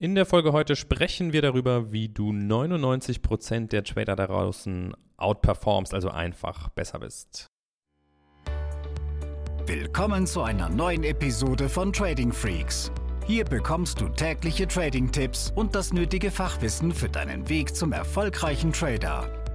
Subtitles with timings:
[0.00, 5.92] In der Folge heute sprechen wir darüber, wie du 99% der Trader da draußen outperformst,
[5.92, 7.48] also einfach besser bist.
[9.66, 12.92] Willkommen zu einer neuen Episode von Trading Freaks.
[13.26, 19.47] Hier bekommst du tägliche Trading-Tipps und das nötige Fachwissen für deinen Weg zum erfolgreichen Trader.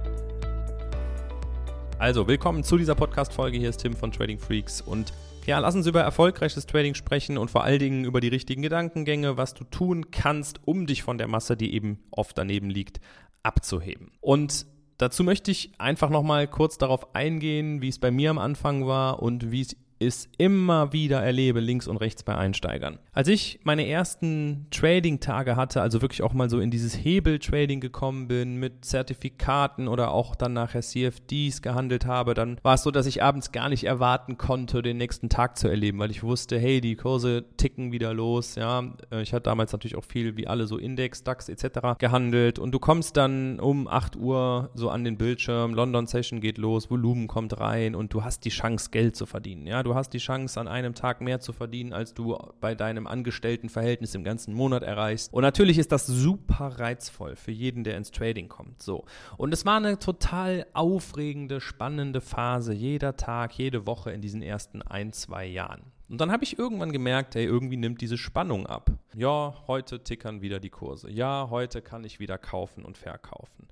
[1.98, 3.56] Also, willkommen zu dieser Podcast-Folge.
[3.56, 5.12] Hier ist Tim von Trading Freaks und
[5.46, 9.36] ja, lass uns über erfolgreiches Trading sprechen und vor allen Dingen über die richtigen Gedankengänge,
[9.36, 13.00] was du tun kannst, um dich von der Masse, die eben oft daneben liegt,
[13.42, 14.10] abzuheben.
[14.20, 14.66] Und
[14.98, 19.22] dazu möchte ich einfach nochmal kurz darauf eingehen, wie es bei mir am Anfang war
[19.22, 19.76] und wie es
[20.06, 22.98] es immer wieder erlebe, links und rechts bei Einsteigern.
[23.12, 28.28] Als ich meine ersten Trading-Tage hatte, also wirklich auch mal so in dieses Hebel-Trading gekommen
[28.28, 33.06] bin, mit Zertifikaten oder auch dann nachher CFDs gehandelt habe, dann war es so, dass
[33.06, 36.80] ich abends gar nicht erwarten konnte, den nächsten Tag zu erleben, weil ich wusste, hey,
[36.80, 38.82] die Kurse ticken wieder los, ja.
[39.10, 41.98] Äh, ich hatte damals natürlich auch viel, wie alle so Index, DAX etc.
[41.98, 46.58] gehandelt und du kommst dann um 8 Uhr so an den Bildschirm, London Session geht
[46.58, 49.82] los, Volumen kommt rein und du hast die Chance, Geld zu verdienen, ja.
[49.82, 54.14] Du hast die Chance, an einem Tag mehr zu verdienen, als du bei deinem Angestelltenverhältnis
[54.14, 55.32] im ganzen Monat erreichst.
[55.32, 58.82] Und natürlich ist das super reizvoll für jeden, der ins Trading kommt.
[58.82, 59.04] So.
[59.36, 64.82] Und es war eine total aufregende, spannende Phase, jeder Tag, jede Woche in diesen ersten
[64.82, 65.82] ein, zwei Jahren.
[66.08, 68.90] Und dann habe ich irgendwann gemerkt, hey, irgendwie nimmt diese Spannung ab.
[69.14, 71.10] Ja, heute tickern wieder die Kurse.
[71.10, 73.68] Ja, heute kann ich wieder kaufen und verkaufen.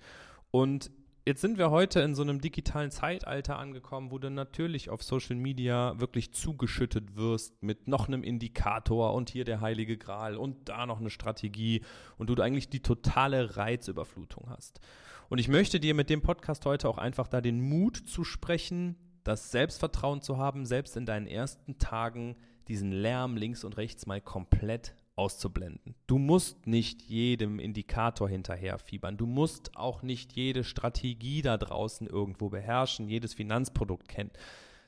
[0.50, 0.90] Und
[1.24, 5.36] Jetzt sind wir heute in so einem digitalen Zeitalter angekommen, wo du natürlich auf Social
[5.36, 10.84] Media wirklich zugeschüttet wirst mit noch einem Indikator und hier der heilige Gral und da
[10.84, 11.82] noch eine Strategie
[12.18, 14.80] und du eigentlich die totale Reizüberflutung hast.
[15.28, 18.96] Und ich möchte dir mit dem Podcast heute auch einfach da den Mut zu sprechen,
[19.22, 22.34] das Selbstvertrauen zu haben, selbst in deinen ersten Tagen
[22.66, 25.94] diesen Lärm links und rechts mal komplett auszublenden.
[26.06, 29.16] Du musst nicht jedem Indikator hinterherfiebern.
[29.16, 34.30] Du musst auch nicht jede Strategie da draußen irgendwo beherrschen, jedes Finanzprodukt kennen.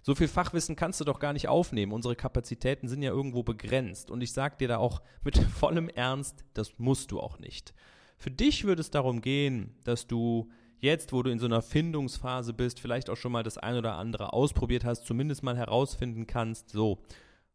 [0.02, 1.92] So viel Fachwissen kannst du doch gar nicht aufnehmen.
[1.92, 4.10] Unsere Kapazitäten sind ja irgendwo begrenzt.
[4.10, 7.74] Und ich sage dir da auch mit vollem Ernst, das musst du auch nicht.
[8.16, 12.52] Für dich würde es darum gehen, dass du jetzt, wo du in so einer Findungsphase
[12.52, 16.70] bist, vielleicht auch schon mal das ein oder andere ausprobiert hast, zumindest mal herausfinden kannst,
[16.70, 17.02] so,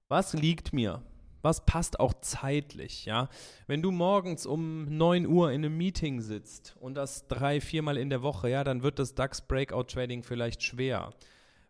[0.07, 1.03] was liegt mir?
[1.41, 3.29] Was passt auch zeitlich, ja.
[3.67, 8.09] Wenn du morgens um 9 Uhr in einem Meeting sitzt und das drei, viermal in
[8.09, 11.13] der Woche, ja, dann wird das DAX Breakout Trading vielleicht schwer.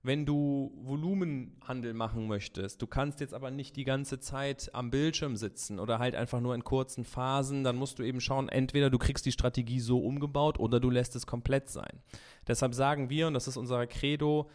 [0.01, 5.35] Wenn du Volumenhandel machen möchtest, du kannst jetzt aber nicht die ganze Zeit am Bildschirm
[5.35, 8.97] sitzen oder halt einfach nur in kurzen Phasen, dann musst du eben schauen, entweder du
[8.97, 12.01] kriegst die Strategie so umgebaut oder du lässt es komplett sein.
[12.47, 14.49] Deshalb sagen wir, und das ist unser Credo,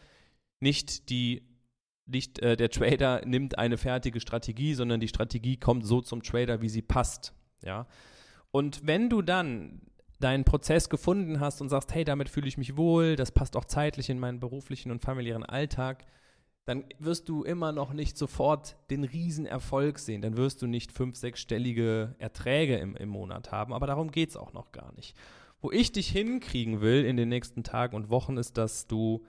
[0.60, 1.53] nicht die
[2.06, 6.60] nicht äh, der Trader nimmt eine fertige Strategie, sondern die Strategie kommt so zum Trader,
[6.60, 7.32] wie sie passt.
[7.62, 7.86] Ja.
[8.50, 9.80] Und wenn du dann
[10.20, 13.64] deinen Prozess gefunden hast und sagst, hey, damit fühle ich mich wohl, das passt auch
[13.64, 16.06] zeitlich in meinen beruflichen und familiären Alltag,
[16.64, 20.22] dann wirst du immer noch nicht sofort den Riesenerfolg sehen.
[20.22, 23.74] Dann wirst du nicht fünf, sechsstellige Erträge im, im Monat haben.
[23.74, 25.14] Aber darum geht es auch noch gar nicht.
[25.60, 29.24] Wo ich dich hinkriegen will in den nächsten Tagen und Wochen, ist, dass du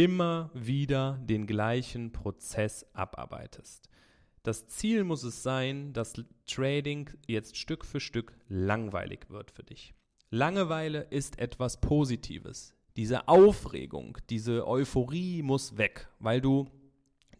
[0.00, 3.90] immer wieder den gleichen Prozess abarbeitest.
[4.42, 6.14] Das Ziel muss es sein, dass
[6.46, 9.92] Trading jetzt Stück für Stück langweilig wird für dich.
[10.30, 12.74] Langeweile ist etwas Positives.
[12.96, 16.70] Diese Aufregung, diese Euphorie muss weg, weil du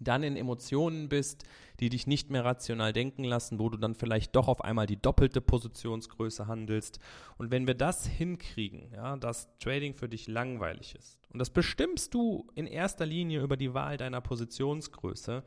[0.00, 1.44] dann in Emotionen bist,
[1.78, 5.00] die dich nicht mehr rational denken lassen, wo du dann vielleicht doch auf einmal die
[5.00, 6.98] doppelte Positionsgröße handelst.
[7.38, 12.14] Und wenn wir das hinkriegen, ja, dass Trading für dich langweilig ist, und das bestimmst
[12.14, 15.44] du in erster Linie über die Wahl deiner Positionsgröße,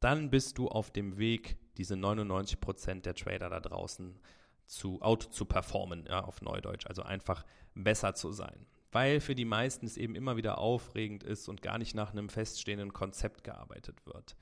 [0.00, 4.18] dann bist du auf dem Weg, diese 99% der Trader da draußen
[4.66, 7.44] zu out zu performen, ja, auf Neudeutsch, also einfach
[7.74, 11.78] besser zu sein weil für die meisten es eben immer wieder aufregend ist und gar
[11.78, 14.36] nicht nach einem feststehenden Konzept gearbeitet wird.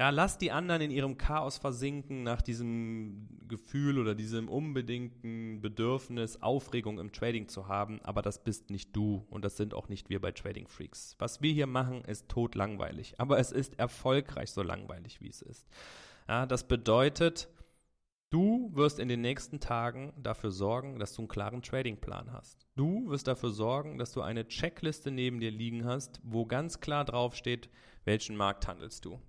[0.00, 6.40] Ja, lass die anderen in ihrem Chaos versinken nach diesem Gefühl oder diesem unbedingten Bedürfnis,
[6.40, 10.08] Aufregung im Trading zu haben, aber das bist nicht du und das sind auch nicht
[10.08, 11.16] wir bei Trading Freaks.
[11.18, 15.66] Was wir hier machen, ist totlangweilig, aber es ist erfolgreich so langweilig, wie es ist.
[16.28, 17.50] Ja, das bedeutet,
[18.32, 22.64] Du wirst in den nächsten Tagen dafür sorgen, dass du einen klaren Tradingplan hast.
[22.76, 27.04] Du wirst dafür sorgen, dass du eine Checkliste neben dir liegen hast, wo ganz klar
[27.04, 27.68] draufsteht,
[28.04, 29.20] welchen Markt handelst du.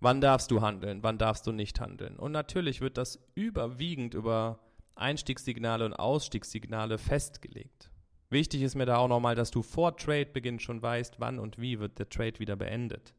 [0.00, 2.16] Wann darfst du handeln, wann darfst du nicht handeln.
[2.16, 4.58] Und natürlich wird das überwiegend über
[4.94, 7.90] Einstiegssignale und Ausstiegssignale festgelegt.
[8.30, 11.78] Wichtig ist mir da auch nochmal, dass du vor Trade-Beginn schon weißt, wann und wie
[11.78, 13.12] wird der Trade wieder beendet.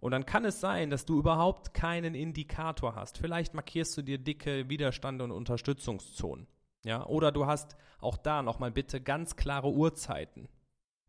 [0.00, 3.18] Und dann kann es sein, dass du überhaupt keinen Indikator hast.
[3.18, 6.46] Vielleicht markierst du dir dicke Widerstand und Unterstützungszonen.
[6.84, 10.48] Ja, oder du hast auch da nochmal bitte ganz klare Uhrzeiten.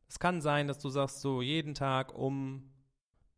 [0.08, 2.72] Es kann sein, dass du sagst, so jeden Tag um,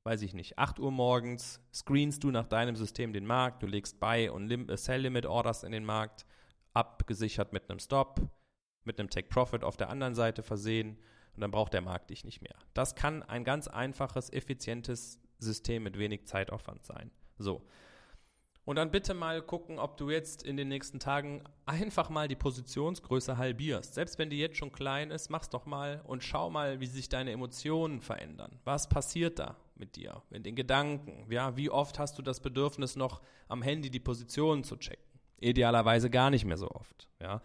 [0.03, 3.99] weiß ich nicht, 8 Uhr morgens screenst du nach deinem System den Markt, du legst
[3.99, 6.25] Buy- und Lim äh, Sell-Limit-Orders in den Markt,
[6.73, 8.21] abgesichert mit einem Stop,
[8.83, 10.97] mit einem Take-Profit auf der anderen Seite versehen
[11.33, 12.55] und dann braucht der Markt dich nicht mehr.
[12.73, 17.11] Das kann ein ganz einfaches, effizientes System mit wenig Zeitaufwand sein.
[17.37, 17.61] So.
[18.65, 22.35] Und dann bitte mal gucken, ob du jetzt in den nächsten Tagen einfach mal die
[22.35, 23.95] Positionsgröße halbierst.
[23.95, 27.09] Selbst wenn die jetzt schon klein ist, mach's doch mal und schau mal, wie sich
[27.09, 28.59] deine Emotionen verändern.
[28.65, 31.25] Was passiert da mit dir, mit den Gedanken?
[31.31, 35.03] Ja, wie oft hast du das Bedürfnis noch am Handy die Positionen zu checken?
[35.39, 37.09] Idealerweise gar nicht mehr so oft.
[37.19, 37.41] Ja,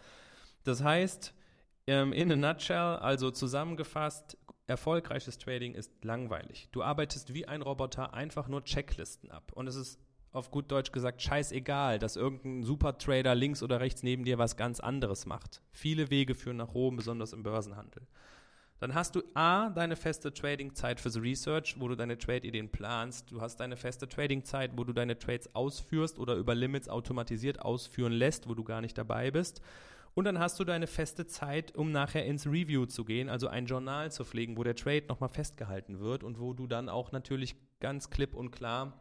[0.63, 1.33] das heißt,
[1.87, 6.69] ähm, in a nutshell, also zusammengefasst, erfolgreiches Trading ist langweilig.
[6.71, 9.99] Du arbeitest wie ein Roboter einfach nur Checklisten ab und es ist
[10.31, 14.81] auf gut Deutsch gesagt, scheißegal, dass irgendein Supertrader links oder rechts neben dir was ganz
[14.81, 15.61] anderes macht.
[15.71, 18.05] Viele Wege führen nach oben, besonders im Börsenhandel.
[18.79, 23.31] Dann hast du A, deine feste Trading-Zeit fürs Research, wo du deine Trade-Ideen planst.
[23.31, 28.11] Du hast deine feste Trading-Zeit, wo du deine Trades ausführst oder über Limits automatisiert ausführen
[28.11, 29.61] lässt, wo du gar nicht dabei bist.
[30.15, 33.65] Und dann hast du deine feste Zeit, um nachher ins Review zu gehen, also ein
[33.65, 37.55] Journal zu pflegen, wo der Trade nochmal festgehalten wird und wo du dann auch natürlich
[37.81, 38.93] ganz klipp und klar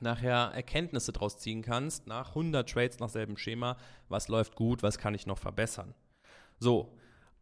[0.00, 3.76] nachher Erkenntnisse draus ziehen kannst, nach 100 Trades nach selben Schema,
[4.08, 5.94] was läuft gut, was kann ich noch verbessern.
[6.58, 6.94] So.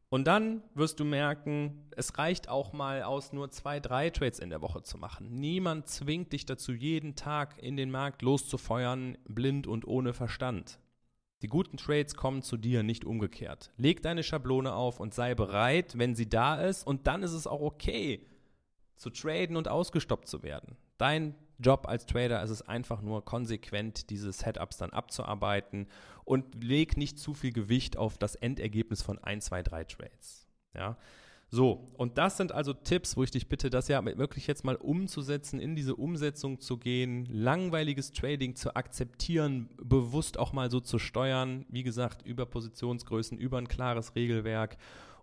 [0.09, 4.51] Und dann wirst du merken, es reicht auch mal aus, nur zwei, drei Trades in
[4.51, 5.39] der Woche zu machen.
[5.39, 10.79] Niemand zwingt dich dazu, jeden Tag in den Markt loszufeuern, blind und ohne Verstand.
[11.43, 13.71] Die guten Trades kommen zu dir, nicht umgekehrt.
[13.77, 17.47] Leg deine Schablone auf und sei bereit, wenn sie da ist, und dann ist es
[17.47, 18.27] auch okay,
[18.97, 20.77] zu traden und ausgestoppt zu werden.
[20.97, 25.89] Dein Job als Trader ist es einfach nur konsequent diese Setups dann abzuarbeiten
[26.25, 30.47] und leg nicht zu viel Gewicht auf das Endergebnis von 1, 2, 3 Trades.
[30.75, 30.97] Ja.
[31.49, 34.75] So, und das sind also Tipps, wo ich dich bitte, das ja wirklich jetzt mal
[34.75, 40.99] umzusetzen, in diese Umsetzung zu gehen, langweiliges Trading zu akzeptieren, bewusst auch mal so zu
[40.99, 44.77] steuern, wie gesagt, über Positionsgrößen, über ein klares Regelwerk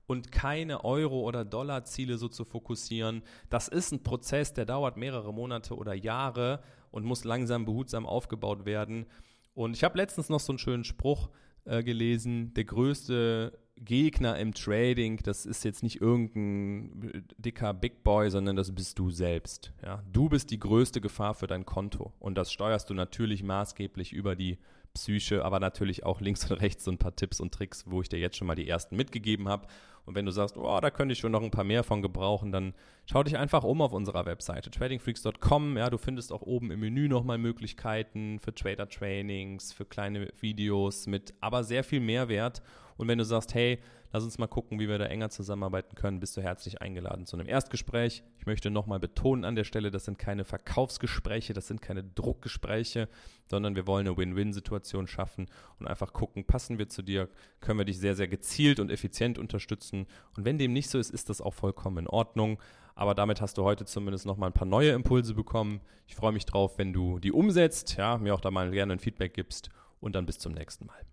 [0.07, 3.21] und keine Euro- oder Dollarziele so zu fokussieren.
[3.49, 8.65] Das ist ein Prozess, der dauert mehrere Monate oder Jahre und muss langsam behutsam aufgebaut
[8.65, 9.07] werden.
[9.53, 11.29] Und ich habe letztens noch so einen schönen Spruch
[11.65, 18.29] äh, gelesen, der größte Gegner im Trading, das ist jetzt nicht irgendein dicker Big Boy,
[18.29, 19.73] sondern das bist du selbst.
[19.83, 20.03] Ja?
[20.11, 24.35] Du bist die größte Gefahr für dein Konto und das steuerst du natürlich maßgeblich über
[24.35, 24.57] die
[24.93, 28.09] Psyche, aber natürlich auch links und rechts so ein paar Tipps und Tricks, wo ich
[28.09, 29.67] dir jetzt schon mal die ersten mitgegeben habe.
[30.05, 32.51] Und wenn du sagst, oh, da könnte ich schon noch ein paar mehr von gebrauchen,
[32.51, 32.73] dann
[33.05, 35.77] schau dich einfach um auf unserer Webseite tradingfreaks.com.
[35.77, 41.33] Ja, du findest auch oben im Menü nochmal Möglichkeiten für Trader-Trainings, für kleine Videos mit
[41.39, 42.61] aber sehr viel Mehrwert.
[42.97, 43.79] Und wenn du sagst, hey,
[44.13, 47.35] lass uns mal gucken, wie wir da enger zusammenarbeiten können, bist du herzlich eingeladen zu
[47.35, 48.23] einem Erstgespräch.
[48.37, 53.09] Ich möchte nochmal betonen an der Stelle, das sind keine Verkaufsgespräche, das sind keine Druckgespräche,
[53.47, 55.47] sondern wir wollen eine Win-Win-Situation schaffen
[55.79, 57.27] und einfach gucken, passen wir zu dir,
[57.59, 60.05] können wir dich sehr, sehr gezielt und effizient unterstützen.
[60.37, 62.59] Und wenn dem nicht so ist, ist das auch vollkommen in Ordnung.
[62.95, 65.81] Aber damit hast du heute zumindest nochmal ein paar neue Impulse bekommen.
[66.05, 68.99] Ich freue mich drauf, wenn du die umsetzt, ja, mir auch da mal gerne ein
[68.99, 71.12] Feedback gibst und dann bis zum nächsten Mal.